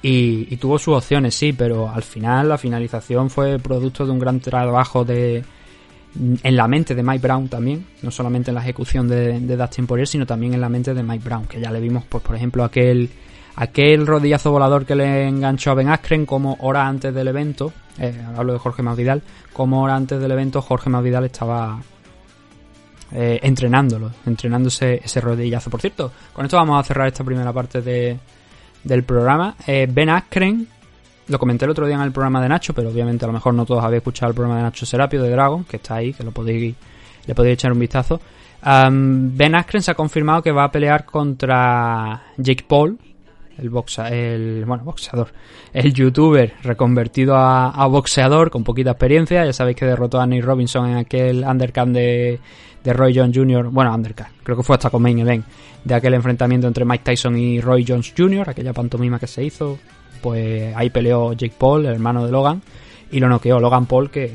[0.00, 4.20] Y, y, tuvo sus opciones, sí, pero al final la finalización fue producto de un
[4.20, 5.42] gran trabajo de
[6.42, 9.86] en la mente de Mike Brown también, no solamente en la ejecución de, de Dustin
[9.86, 12.34] Poirier, sino también en la mente de Mike Brown, que ya le vimos, pues por
[12.34, 13.10] ejemplo, aquel
[13.56, 18.14] aquel rodillazo volador que le enganchó a Ben Askren como hora antes del evento, eh,
[18.36, 21.80] hablo de Jorge Masvidal, como hora antes del evento Jorge Masvidal estaba
[23.10, 25.70] eh, entrenándolo, entrenándose ese rodillazo.
[25.70, 28.16] Por cierto, con esto vamos a cerrar esta primera parte de,
[28.88, 29.54] del programa.
[29.66, 30.66] Eh, ben Askren,
[31.28, 33.54] lo comenté el otro día en el programa de Nacho, pero obviamente a lo mejor
[33.54, 36.24] no todos habéis escuchado el programa de Nacho Serapio de Dragon, que está ahí, que
[36.24, 36.74] lo podéis,
[37.26, 38.20] le podéis echar un vistazo.
[38.62, 42.98] Ben Askren se ha confirmado que va a pelear contra Jake Paul,
[43.58, 45.32] el boxa, el bueno, boxeador,
[45.72, 49.44] el youtuber reconvertido a, boxeador con poquita experiencia.
[49.44, 52.40] Ya sabéis que derrotó a Nate Robinson en aquel undercard de,
[52.84, 53.68] de Roy Jones Jr.
[53.70, 55.44] Bueno, undercard, creo que fue hasta con main event
[55.84, 59.78] de aquel enfrentamiento entre Mike Tyson y Roy Jones Jr., aquella pantomima que se hizo.
[60.20, 62.62] Pues ahí peleó Jake Paul, el hermano de Logan,
[63.10, 64.34] y lo noqueó Logan Paul, que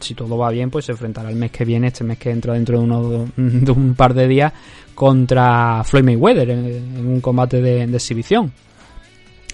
[0.00, 2.54] si todo va bien, pues se enfrentará el mes que viene, este mes que entra
[2.54, 4.52] dentro de, uno, de un par de días,
[4.94, 8.52] contra Floyd Mayweather en, un combate de, exhibición.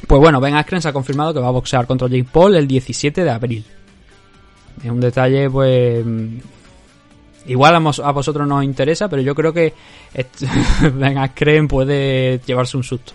[0.06, 2.66] Pues bueno, Ben Askren se ha confirmado que va a boxear contra Jake Paul el
[2.66, 3.64] 17 de abril.
[4.82, 6.04] Es un detalle, pues.
[7.46, 9.74] Igual a, vosotros no interesa, pero yo creo que
[10.94, 13.12] Ben Askren puede llevarse un susto.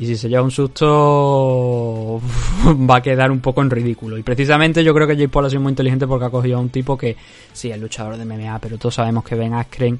[0.00, 2.20] Y si se lleva un susto,
[2.88, 4.16] va a quedar un poco en ridículo.
[4.16, 6.60] Y precisamente yo creo que Jake Paul ha sido muy inteligente porque ha cogido a
[6.60, 7.16] un tipo que,
[7.52, 9.98] sí, es luchador de MMA, pero todos sabemos que Ben Askren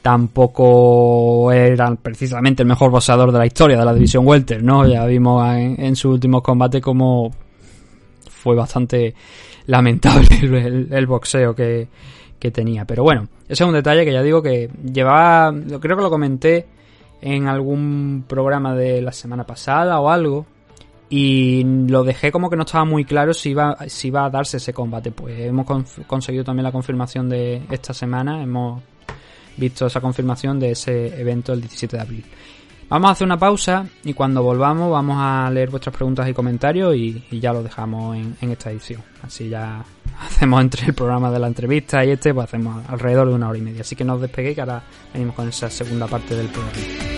[0.00, 4.86] tampoco era precisamente el mejor boxeador de la historia de la división Welter, ¿no?
[4.86, 7.32] Ya vimos en, en sus últimos combates como
[8.30, 9.14] fue bastante
[9.66, 11.88] lamentable el, el boxeo que,
[12.38, 12.84] que, tenía.
[12.84, 16.66] Pero bueno, ese es un detalle que ya digo que llevaba, creo que lo comenté
[17.20, 20.46] en algún programa de la semana pasada o algo
[21.10, 24.58] y lo dejé como que no estaba muy claro si iba, si iba a darse
[24.58, 25.10] ese combate.
[25.10, 25.66] Pues hemos
[26.06, 28.82] conseguido también la confirmación de esta semana, hemos
[29.56, 32.24] visto esa confirmación de ese evento el 17 de abril.
[32.90, 36.94] Vamos a hacer una pausa y cuando volvamos vamos a leer vuestras preguntas y comentarios
[36.96, 39.02] y, ya lo dejamos en, en, esta edición.
[39.22, 39.84] Así ya
[40.20, 43.58] hacemos entre el programa de la entrevista y este, pues hacemos alrededor de una hora
[43.58, 43.80] y media.
[43.82, 47.17] Así que no os despeguéis que ahora venimos con esa segunda parte del programa.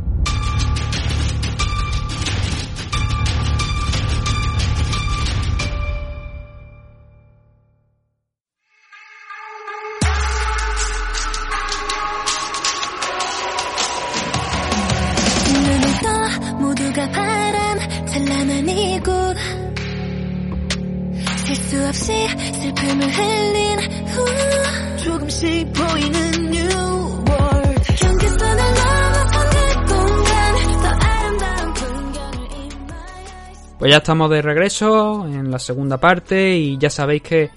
[33.81, 37.49] Pues ya estamos de regreso en la segunda parte y ya sabéis que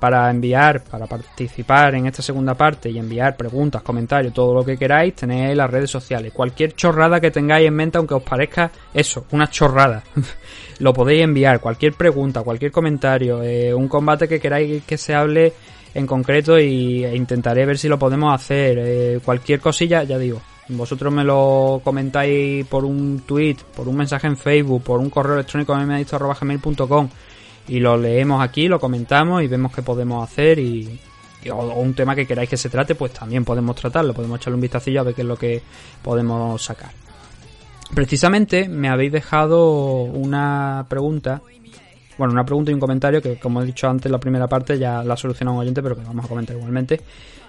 [0.00, 4.76] para enviar, para participar en esta segunda parte y enviar preguntas, comentarios, todo lo que
[4.76, 6.32] queráis, tenéis las redes sociales.
[6.32, 10.02] Cualquier chorrada que tengáis en mente, aunque os parezca eso, una chorrada,
[10.80, 11.60] lo podéis enviar.
[11.60, 15.52] Cualquier pregunta, cualquier comentario, eh, un combate que queráis que se hable
[15.94, 18.78] en concreto y, e intentaré ver si lo podemos hacer.
[18.80, 24.26] Eh, cualquier cosilla, ya digo, vosotros me lo comentáis por un tweet, por un mensaje
[24.26, 27.08] en Facebook, por un correo electrónico gmail.com
[27.68, 30.98] y lo leemos aquí, lo comentamos y vemos qué podemos hacer y,
[31.50, 34.60] o, un tema que queráis que se trate, pues también podemos tratarlo, podemos echarle un
[34.60, 35.62] vistacillo a ver qué es lo que
[36.02, 36.90] podemos sacar.
[37.94, 41.40] Precisamente me habéis dejado una pregunta,
[42.18, 45.02] bueno, una pregunta y un comentario que como he dicho antes la primera parte ya
[45.02, 47.00] la solucionado un oyente, pero que vamos a comentar igualmente.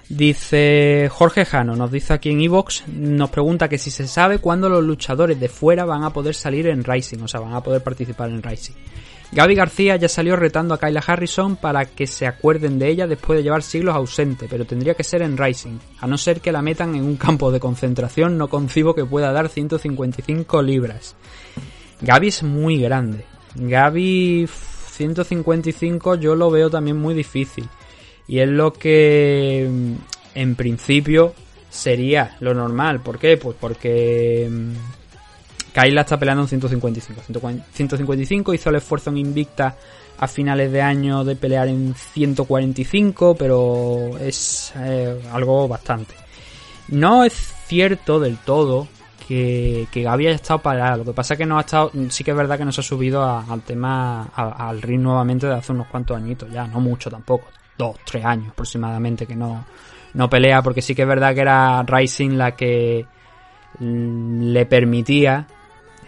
[0.09, 4.67] Dice Jorge Jano, nos dice aquí en Evox, nos pregunta que si se sabe cuándo
[4.67, 7.83] los luchadores de fuera van a poder salir en Rising, o sea, van a poder
[7.83, 8.73] participar en Rising.
[9.31, 13.37] Gaby García ya salió retando a Kyla Harrison para que se acuerden de ella después
[13.37, 15.77] de llevar siglos ausente, pero tendría que ser en Rising.
[15.99, 19.31] A no ser que la metan en un campo de concentración, no concibo que pueda
[19.31, 21.15] dar 155 libras.
[22.01, 23.25] Gaby es muy grande.
[23.53, 24.49] Gaby
[24.91, 27.69] 155 yo lo veo también muy difícil.
[28.29, 29.93] Y es lo que mm,
[30.35, 31.33] en principio
[31.67, 33.01] sería lo normal.
[33.01, 33.37] ¿Por qué?
[33.37, 34.73] Pues porque mm,
[35.73, 37.21] Kyla está peleando en 155.
[37.73, 39.75] 155 hizo el esfuerzo en Invicta
[40.19, 46.13] a finales de año de pelear en 145, pero es eh, algo bastante.
[46.89, 47.33] No es
[47.65, 48.87] cierto del todo
[49.27, 50.97] que, que Gaby haya estado parada.
[50.97, 52.81] Lo que pasa es que no ha estado, sí que es verdad que no se
[52.81, 57.09] ha subido al tema, al ring nuevamente de hace unos cuantos añitos ya, no mucho
[57.09, 57.47] tampoco
[57.79, 59.65] dos, tres años aproximadamente que no,
[60.13, 63.05] no pelea, porque sí que es verdad que era Rising la que
[63.79, 65.47] mm, le permitía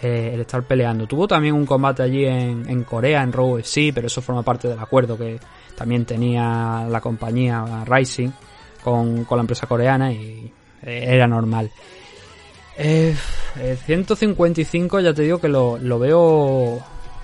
[0.02, 1.08] eh, el estar peleando.
[1.08, 4.68] Tuvo también un combate allí en, en Corea, en Raw sí, pero eso forma parte
[4.68, 5.40] del acuerdo que
[5.76, 8.32] también tenía la compañía Rising.
[8.84, 10.52] con, con la empresa coreana y
[10.84, 11.72] eh, era normal.
[12.78, 13.16] Eh,
[13.60, 16.80] eh, 155 ya te digo que lo, lo veo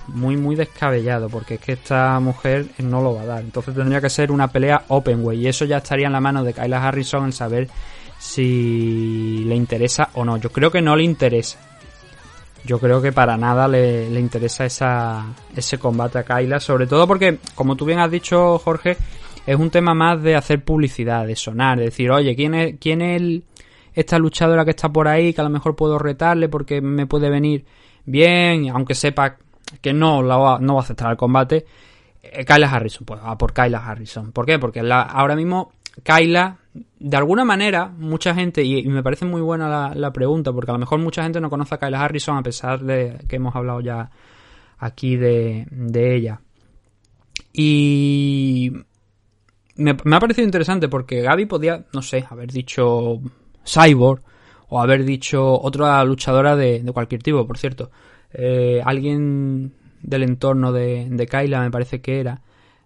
[0.08, 3.40] muy muy descabellado porque es que esta mujer no lo va a dar.
[3.40, 6.42] Entonces tendría que ser una pelea open way y eso ya estaría en la mano
[6.44, 7.68] de Kyla Harrison en saber
[8.18, 10.36] si le interesa o no.
[10.36, 11.58] Yo creo que no le interesa.
[12.64, 15.24] Yo creo que para nada le, le interesa esa,
[15.56, 18.96] ese combate a Kyla, sobre todo porque, como tú bien has dicho, Jorge,
[19.46, 23.00] es un tema más de hacer publicidad, de sonar, de decir, oye, ¿quién es, quién
[23.00, 23.44] el-
[23.94, 27.30] esta luchadora que está por ahí, que a lo mejor puedo retarle porque me puede
[27.30, 27.64] venir
[28.04, 29.36] bien, aunque sepa
[29.80, 31.64] que no, la va, no va a aceptar el combate?
[32.22, 34.32] Eh, Kyla Harrison, pues a por Kyla Harrison.
[34.32, 34.58] ¿Por qué?
[34.58, 36.58] Porque ahora mismo Kyla,
[36.98, 40.74] de alguna manera, mucha gente, y, me parece muy buena la, la pregunta, porque a
[40.74, 43.80] lo mejor mucha gente no conoce a Kyla Harrison a pesar de que hemos hablado
[43.80, 44.10] ya
[44.78, 46.40] aquí de, de ella.
[47.52, 48.72] Y
[49.76, 53.20] me, me ha parecido interesante porque Gaby podía, no sé, haber dicho
[53.64, 54.22] Cyborg
[54.68, 57.90] o haber dicho otra luchadora de, de cualquier tipo, por cierto.
[58.32, 62.40] Eh, alguien del entorno de, de Kyla, me parece que era,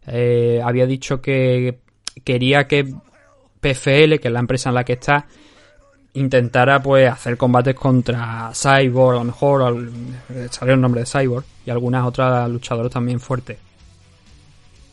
[0.07, 1.79] eh, había dicho que
[2.25, 2.85] quería que
[3.61, 5.27] PFL, que es la empresa en la que está,
[6.15, 9.91] intentara pues hacer combates contra Cyborg, a lo mejor al-
[10.51, 13.59] salió el nombre de Cyborg y algunas otras luchadoras también fuertes.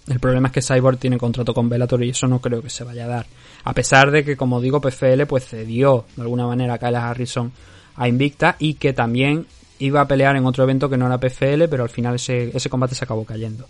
[0.10, 2.84] El problema es que Cyborg tiene contrato con Bellator y eso no creo que se
[2.84, 3.26] vaya a dar.
[3.64, 7.52] A pesar de que, como digo, PFL pues cedió de alguna manera a Kayla Harrison
[7.96, 9.46] a Invicta y que también
[9.78, 12.70] iba a pelear en otro evento que no era PFL, pero al final ese, ese
[12.70, 13.68] combate se acabó cayendo.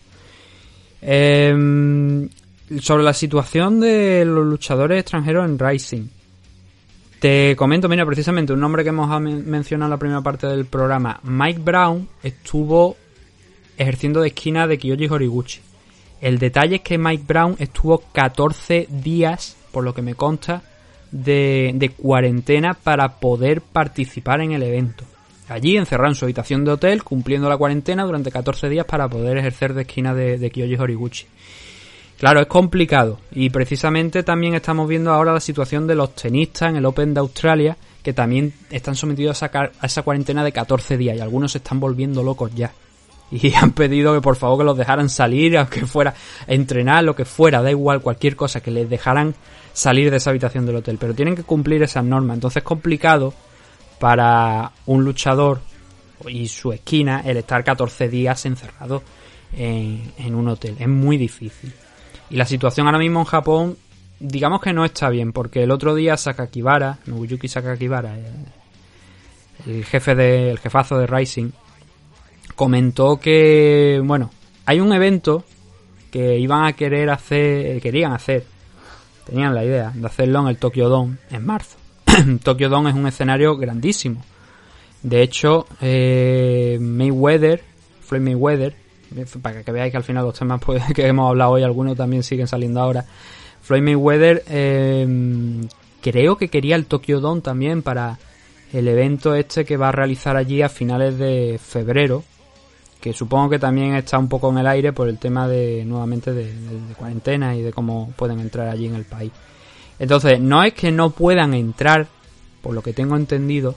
[1.01, 2.29] Em,
[2.81, 6.07] sobre la situación de los luchadores extranjeros en Rising.
[7.19, 10.65] Te comento, mira, precisamente un nombre que hemos men- mencionado en la primera parte del
[10.65, 11.19] programa.
[11.23, 12.95] Mike Brown estuvo
[13.77, 15.59] ejerciendo de esquina de Kiyoshi Horiguchi.
[16.21, 20.61] El detalle es que Mike Brown estuvo 14 días, por lo que me consta,
[21.11, 25.05] de, cuarentena para poder participar en el evento.
[25.47, 29.37] Allí, encerrado en su habitación de hotel, cumpliendo la cuarentena durante 14 días para poder
[29.37, 31.25] ejercer de esquina de, de Horiguchi.
[32.19, 33.17] Claro, es complicado.
[33.31, 37.21] Y precisamente también estamos viendo ahora la situación de los tenistas en el Open de
[37.21, 41.79] Australia, que también están sometidos a esa cuarentena de 14 días y algunos se están
[41.79, 42.71] volviendo locos ya.
[43.31, 46.13] Y han pedido que por favor que los dejaran salir, aunque fuera
[46.47, 49.35] entrenar, lo que fuera, da igual, cualquier cosa, que les dejaran
[49.73, 50.97] salir de esa habitación del hotel.
[50.99, 52.35] Pero tienen que cumplir esas normas.
[52.35, 53.33] Entonces es complicado
[53.99, 55.61] para un luchador
[56.27, 59.03] y su esquina el estar 14 días encerrado
[59.55, 60.75] en, en un hotel.
[60.79, 61.71] Es muy difícil.
[62.29, 63.77] Y la situación ahora mismo en Japón,
[64.19, 68.25] digamos que no está bien, porque el otro día Sakakibara, Nobuyuki Sakakibara, el,
[69.65, 71.51] el jefe de, el jefazo de Rising,
[72.59, 74.31] comentó que, bueno,
[74.65, 75.45] hay un evento
[76.11, 78.43] que iban a querer hacer, querían hacer,
[79.25, 81.77] tenían la idea de hacerlo en el Tokyo Dome en marzo.
[82.43, 84.21] Tokyo Dome es un escenario grandísimo.
[85.01, 87.63] De hecho, eh, Mayweather,
[88.01, 88.75] Floyd Mayweather,
[89.41, 92.23] para que veáis que al final los temas pues, que hemos hablado hoy, algunos también
[92.23, 93.05] siguen saliendo ahora.
[93.61, 95.07] Floyd Mayweather eh,
[96.01, 98.19] creo que quería el Tokyo Dome también para
[98.73, 102.25] el evento este que va a realizar allí a finales de febrero,
[102.99, 106.33] que supongo que también está un poco en el aire por el tema de nuevamente
[106.33, 106.53] de,
[106.97, 109.31] cuarentena y de cómo pueden entrar allí en el país.
[109.97, 112.07] Entonces, no es que no puedan entrar,
[112.61, 113.75] por lo que tengo entendido,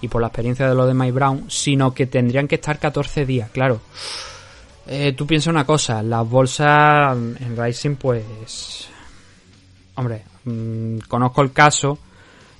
[0.00, 3.26] y por la experiencia de lo de Mike Brown, sino que tendrían que estar 14
[3.26, 3.80] días, claro.
[4.86, 8.88] Eh, tú piensas una cosa, las bolsas en Rising, pues...
[9.96, 11.98] Hombre, mm, conozco el caso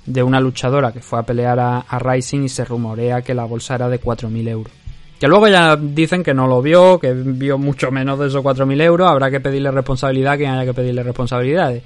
[0.05, 3.45] de una luchadora que fue a pelear a, a Rising y se rumorea que la
[3.45, 4.73] bolsa era de 4.000 euros.
[5.19, 8.81] Que luego ya dicen que no lo vio, que vio mucho menos de esos 4.000
[8.81, 11.83] euros, habrá que pedirle responsabilidad a quien haya que pedirle responsabilidades.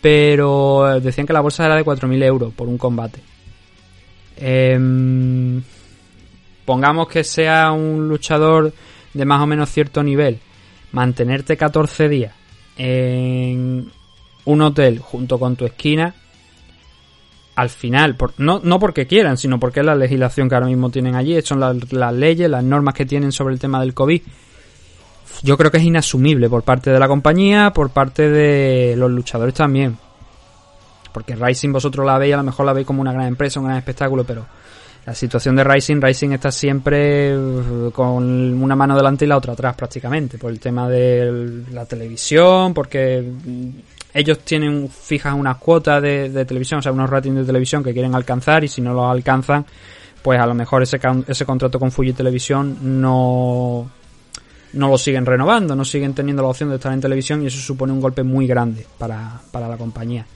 [0.00, 3.20] Pero eh, decían que la bolsa era de 4.000 euros por un combate.
[4.36, 5.60] Em,
[6.64, 8.72] pongamos que sea un luchador
[9.12, 10.38] de más o menos cierto nivel,
[10.92, 12.34] mantenerte 14 días
[12.78, 13.90] en
[14.44, 16.14] un hotel junto con tu esquina,
[17.60, 20.88] al final, por- no, no porque quieran, sino porque es la legislación que ahora mismo
[20.90, 24.22] tienen allí, son las, las leyes, las normas que tienen sobre el tema del COVID.
[25.42, 29.54] Yo creo que es inasumible por parte de la compañía, por parte de los luchadores
[29.54, 29.98] también.
[31.12, 33.66] Porque Rising vosotros la veis, a lo mejor la veis como una gran empresa, un
[33.66, 34.46] gran espectáculo, pero
[35.04, 39.52] la situación de Rising, Rising está siempre eh, con una mano delante y la otra
[39.54, 43.24] atrás prácticamente, por el tema de la televisión, porque
[44.12, 48.14] ellos tienen fijas unas cuotas de, televisión, o sea, unos ratings de televisión que quieren
[48.14, 49.64] alcanzar y si no los alcanzan,
[50.22, 53.90] pues a lo mejor ese, ese contrato con Fuji Televisión no,
[54.72, 57.58] no lo siguen renovando, no siguen teniendo la opción de estar en televisión y eso
[57.58, 60.26] supone un golpe muy grande para, para la compañía.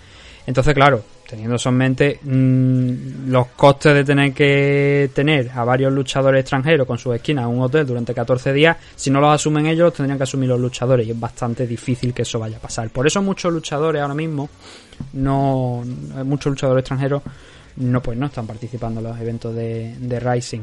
[0.47, 5.93] Entonces, claro, teniendo eso en mente, mmm, los costes de tener que tener a varios
[5.93, 9.67] luchadores extranjeros con sus esquinas en un hotel durante 14 días, si no los asumen
[9.67, 12.61] ellos, los tendrían que asumir los luchadores y es bastante difícil que eso vaya a
[12.61, 12.91] pasar.
[12.91, 14.49] Por eso muchos luchadores ahora mismo,
[15.15, 15.83] no
[16.25, 17.23] muchos luchadores extranjeros,
[17.77, 20.63] no pues no están participando en los eventos de, de Rising.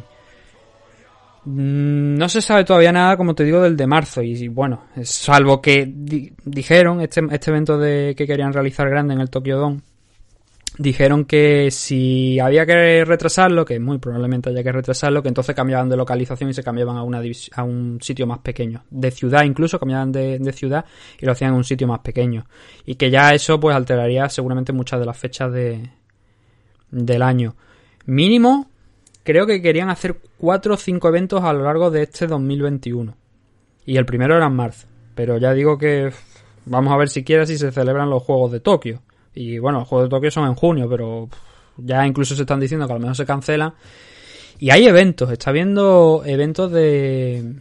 [1.46, 4.22] Mm, No se sabe todavía nada, como te digo, del de marzo.
[4.22, 9.22] Y bueno, salvo que di dijeron este, este evento de que querían realizar grande en
[9.22, 9.82] el Tokyo Dome,
[10.78, 15.90] dijeron que si había que retrasarlo, que muy probablemente haya que retrasarlo, que entonces cambiaban
[15.90, 17.22] de localización y se cambiaban a, una
[17.56, 18.84] a un sitio más pequeño.
[18.90, 20.86] De ciudad incluso, cambiaban de, de, ciudad
[21.20, 22.46] y lo hacían en un sitio más pequeño.
[22.86, 25.90] Y que ya eso pues alteraría seguramente muchas de las fechas de,
[26.90, 27.56] del año.
[28.06, 28.71] Mínimo,
[29.24, 33.16] creo que querían hacer 4 o 5 eventos a lo largo de este 2021.
[33.86, 34.88] Y el primero era en marzo.
[35.16, 36.12] Pero ya digo que
[36.66, 39.02] vamos a ver siquiera si se celebran los Juegos de Tokio.
[39.34, 41.30] Y bueno, los Juegos de Tokio son en junio, pero
[41.78, 43.74] ya incluso se están diciendo que a lo mejor se cancelan.
[44.60, 47.56] Y hay eventos, está viendo eventos de,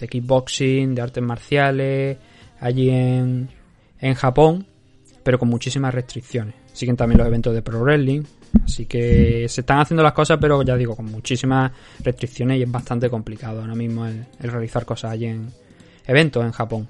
[0.00, 2.18] de kickboxing, de artes marciales,
[2.58, 3.48] allí en,
[4.00, 4.66] en Japón,
[5.22, 6.54] pero con muchísimas restricciones.
[6.80, 8.22] Siguen también los eventos de Pro Wrestling,
[8.64, 11.70] Así que se están haciendo las cosas, pero ya digo, con muchísimas
[12.02, 15.50] restricciones y es bastante complicado ahora mismo el, realizar cosas allí en
[16.06, 16.88] eventos en Japón.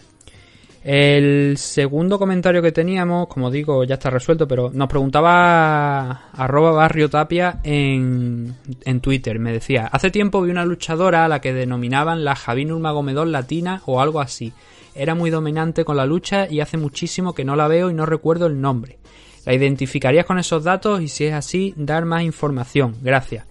[0.84, 7.10] El segundo comentario que teníamos, como digo, ya está resuelto, pero nos preguntaba arroba barrio
[7.10, 9.40] tapia en, en Twitter.
[9.40, 13.82] Me decía, hace tiempo vi una luchadora a la que denominaban la Javi Nurmagomedov latina
[13.86, 14.52] o algo así.
[14.94, 18.06] Era muy dominante con la lucha y hace muchísimo que no la veo y no
[18.06, 18.99] recuerdo el nombre.
[19.46, 21.00] ¿La identificarías con esos datos?
[21.00, 22.96] Y si es así, dar más información.
[23.02, 23.46] Gracias.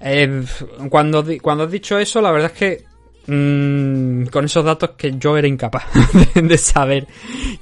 [0.00, 0.44] Eh,
[0.88, 2.84] cuando, cuando has dicho eso, la verdad es que
[3.32, 5.84] mmm, con esos datos que yo era incapaz
[6.34, 7.06] de saber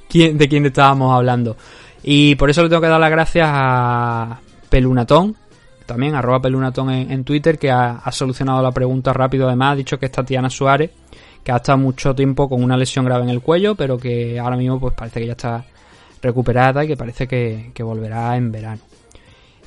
[0.09, 1.57] quién, de quién estábamos hablando.
[2.03, 4.39] Y por eso le tengo que dar las gracias a
[4.69, 5.35] Pelunatón,
[5.85, 9.47] también arroba Pelunatón en, Twitter, que ha, ha, solucionado la pregunta rápido.
[9.47, 10.89] Además, ha dicho que es Tatiana Suárez,
[11.43, 14.57] que ha estado mucho tiempo con una lesión grave en el cuello, pero que ahora
[14.57, 15.65] mismo pues parece que ya está
[16.21, 18.81] recuperada y que parece que, volverá en verano.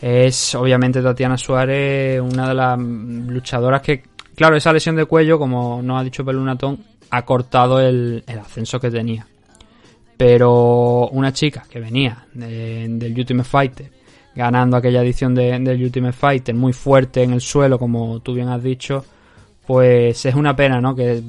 [0.00, 4.02] Es obviamente Tatiana Suárez una de las luchadoras que,
[4.34, 8.90] claro, esa lesión de cuello, como nos ha dicho Pelunatón, ha cortado el, ascenso que
[8.90, 9.26] tenía.
[10.16, 13.90] Pero una chica que venía de, del Ultimate Fighter,
[14.34, 18.48] ganando aquella edición de, del Ultimate Fighter, muy fuerte en el suelo, como tú bien
[18.48, 19.04] has dicho,
[19.66, 20.94] pues es una pena, ¿no?
[20.94, 21.22] Que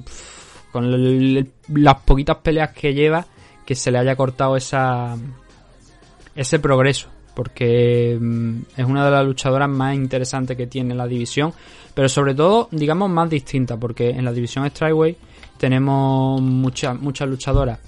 [0.71, 0.91] con
[1.69, 3.25] las poquitas peleas que lleva,
[3.65, 5.17] que se le haya cortado esa
[6.35, 11.53] ese progreso porque mmm, es una de las luchadoras más interesantes que tiene la división
[11.93, 15.17] pero sobre todo digamos más distinta porque en la división Strikeway
[15.57, 17.79] tenemos muchas muchas luchadoras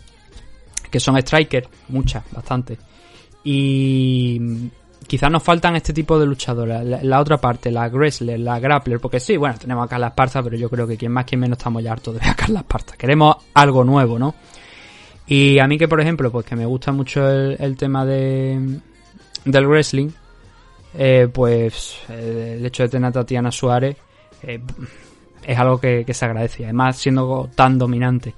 [0.90, 2.78] que son strikers muchas bastante.
[3.44, 4.70] Y
[5.06, 9.00] quizás nos faltan este tipo de luchadoras la, la, otra parte la wrestler la grappler
[9.00, 11.58] porque sí bueno tenemos a Carla Esparza pero yo creo que quien más quien menos
[11.58, 12.98] estamos ya hartos de ver a Carla Esparza.
[12.98, 14.36] Queremos algo nuevo no
[15.28, 18.80] y a mí que, por ejemplo, pues que me gusta mucho el, tema de
[19.44, 20.10] del wrestling,
[20.98, 23.98] eh, pues el hecho de tener a Tatiana Suárez
[24.44, 24.62] eh,
[25.44, 26.64] es algo que, que, se agradece.
[26.64, 28.34] Además, siendo tan dominante.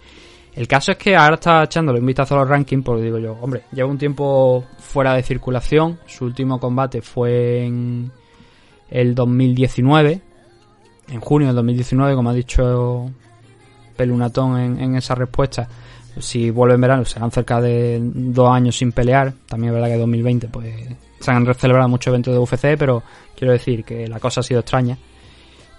[0.56, 3.38] El caso es que ahora está echándole un vistazo a los rankings, porque digo yo,
[3.40, 6.00] hombre, lleva un tiempo fuera de circulación.
[6.08, 8.12] Su último combate fue en
[8.90, 10.22] el 2019,
[11.08, 13.12] en junio del 2019, como ha dicho
[13.96, 15.70] Pelunatón en esa respuesta
[16.20, 19.34] si vuelve en verano serán cerca de dos años sin pelear.
[19.48, 20.74] También es verdad que 2020 pues
[21.20, 23.04] se han celebrado muchos eventos de UFC, pero
[23.36, 24.98] quiero decir que la cosa ha sido extraña.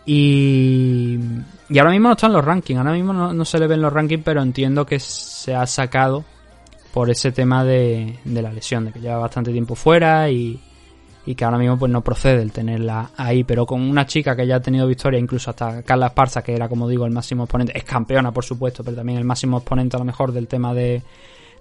[0.07, 1.18] Y,
[1.68, 3.93] y ahora mismo no están los rankings, ahora mismo no, no, se le ven los
[3.93, 6.24] rankings, pero entiendo que se ha sacado
[6.93, 10.61] por ese tema de, de la lesión, de que lleva bastante tiempo fuera y,
[11.26, 14.46] y que ahora mismo pues no procede el tenerla ahí, pero con una chica que
[14.46, 17.76] ya ha tenido victoria, incluso hasta Carla Esparza, que era como digo el máximo exponente,
[17.76, 21.02] es campeona por supuesto, pero también el máximo exponente a lo mejor del tema de,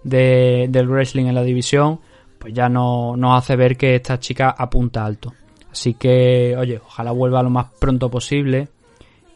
[0.03, 1.99] de del wrestling en la división,
[2.37, 5.33] pues ya no nos hace ver que esta chica apunta alto.
[5.71, 8.69] Así que, oye, ojalá vuelva lo más pronto posible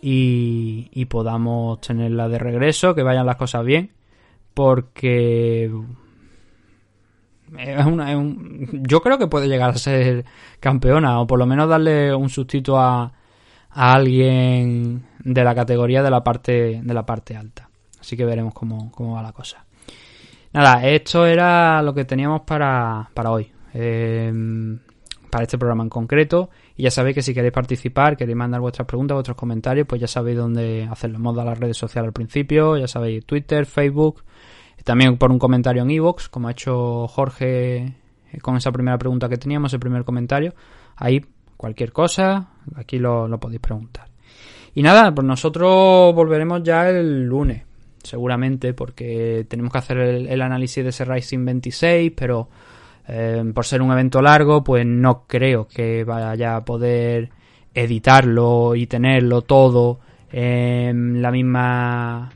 [0.01, 3.91] y, y podamos tenerla de regreso, que vayan las cosas bien,
[4.53, 5.69] porque
[7.57, 10.25] es una, es un, yo creo que puede llegar a ser
[10.59, 13.11] campeona o por lo menos darle un sustituto a,
[13.69, 17.69] a alguien de la categoría de la parte de la parte alta.
[17.99, 19.65] Así que veremos cómo, cómo va la cosa.
[20.51, 23.51] Nada, esto era lo que teníamos para, para hoy.
[23.73, 24.31] Eh,
[25.33, 26.51] para este programa en concreto.
[26.77, 30.07] Y ya sabéis que si queréis participar, queréis mandar vuestras preguntas, vuestros comentarios, pues ya
[30.07, 31.17] sabéis dónde hacerlo.
[31.17, 34.23] Hemos las redes sociales al principio, ya sabéis, Twitter, Facebook,
[34.83, 37.95] también por un comentario en iVoox, como ha hecho Jorge
[38.41, 40.53] con esa primera pregunta que teníamos, el primer comentario.
[40.95, 41.23] Ahí,
[41.57, 44.07] cualquier cosa, aquí lo, podéis preguntar.
[44.75, 47.63] Y nada, pues nosotros volveremos ya el lunes,
[48.01, 52.49] seguramente, porque tenemos que hacer el, el análisis de ese Rising 26, pero
[53.07, 57.29] eh, por ser un evento largo, pues no creo que vaya a poder
[57.73, 59.99] editarlo y tenerlo todo
[60.31, 62.31] en la misma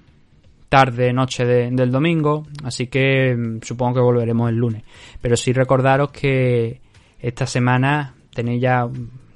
[0.70, 4.84] tarde, noche de- del domingo, así que mm, supongo que volveremos el lunes.
[5.22, 6.82] Pero sí recordaros que
[7.20, 8.88] esta semana tenéis ya,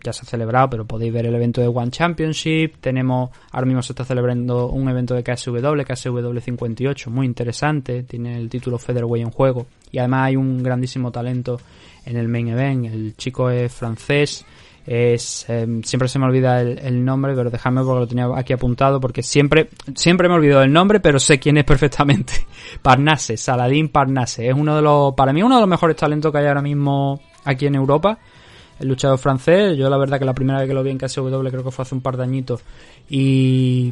[0.04, 3.82] ya se ha celebrado, pero podéis ver el evento de One Championship, tenemos, ahora mismo
[3.82, 9.26] se está celebrando un evento de KSW, KSW 58, muy interesante, tiene el título Featherweight
[9.26, 11.60] en juego, y además hay un grandísimo talento
[12.06, 14.46] en el main event, el chico es francés,
[14.86, 18.54] es eh, siempre se me olvida el, el nombre pero dejadme porque lo tenía aquí
[18.54, 22.34] apuntado porque siempre siempre me olvido del nombre pero sé quién es perfectamente.
[22.82, 24.50] Parnasse Saladin Parnasse.
[24.50, 27.22] Es uno de los para mí uno de los mejores talentos que hay ahora mismo
[27.44, 28.18] aquí en Europa.
[28.80, 31.48] El luchador francés yo la verdad que la primera vez que lo vi en KSW
[31.50, 32.62] creo que fue hace un par de añitos
[33.10, 33.92] y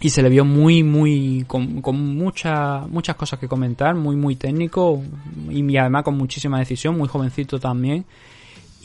[0.00, 4.36] y se le vio muy muy con, con mucha, muchas cosas que comentar muy muy
[4.36, 5.02] técnico
[5.50, 8.04] y además con muchísima decisión muy jovencito también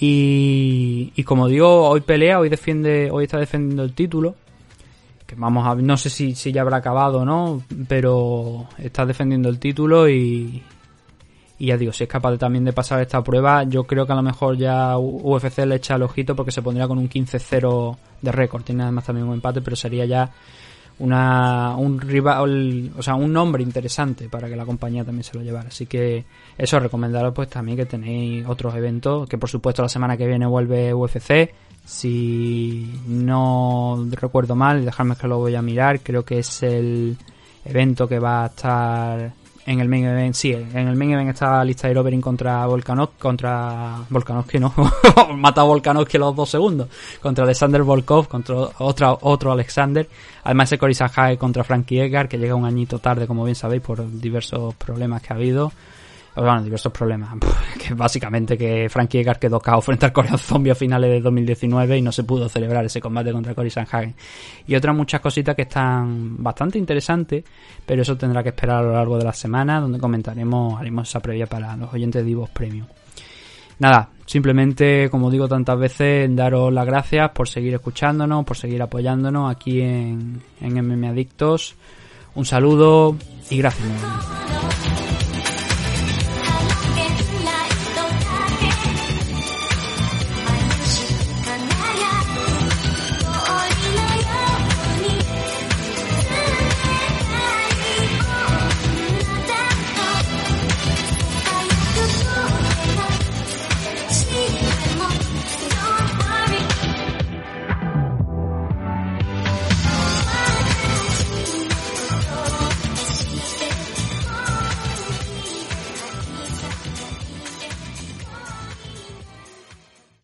[0.05, 4.35] y, y como digo, hoy pelea, hoy defiende, hoy está defendiendo el título.
[5.25, 9.47] Que vamos a no sé si, si ya habrá acabado o no, pero está defendiendo
[9.47, 10.61] el título y,
[11.57, 14.11] y ya digo, si es capaz de, también de pasar esta prueba, yo creo que
[14.11, 17.97] a lo mejor ya UFC le echa el ojito porque se pondría con un 15-0
[18.21, 18.63] de récord.
[18.63, 20.29] Tiene además también un empate, pero sería ya
[20.99, 25.43] una un rival, o sea, un nombre interesante para que la compañía también se lo
[25.43, 25.69] llevara.
[25.69, 26.25] Así que
[26.57, 30.45] eso recomendaros pues también que tenéis otros eventos, que por supuesto la semana que viene
[30.45, 31.53] vuelve UFC.
[31.85, 37.17] Si no recuerdo mal, dejadme que lo voy a mirar, creo que es el
[37.65, 39.33] evento que va a estar
[39.65, 43.11] en el main event, sí, en el main event está lista de Overing contra Volkanov,
[43.17, 44.73] contra Volkanovski, no,
[45.35, 46.87] mata a Volkanovski los dos segundos,
[47.21, 50.07] contra Alexander Volkov, contra otra, otro Alexander,
[50.43, 53.81] además ese Cory Sanhagen contra Frankie Edgar, que llega un añito tarde, como bien sabéis,
[53.81, 55.71] por diversos problemas que ha habido,
[56.35, 57.29] bueno, diversos problemas,
[57.79, 61.97] que básicamente que Frankie Edgar quedó cao frente al Korean Zombie a finales de 2019
[61.97, 64.15] y no se pudo celebrar ese combate contra Cory Sanhagen.
[64.65, 67.43] Y otras muchas cositas que están bastante interesantes,
[67.85, 71.19] pero eso tendrá que esperar a lo largo de la semana, donde comentaremos, haremos esa
[71.19, 72.87] previa para los oyentes de Divos Premium.
[73.79, 79.51] Nada, simplemente, como digo tantas veces, daros las gracias por seguir escuchándonos, por seguir apoyándonos
[79.51, 81.75] aquí en, en MM Adictos.
[82.35, 83.15] Un saludo
[83.49, 84.42] y gracias.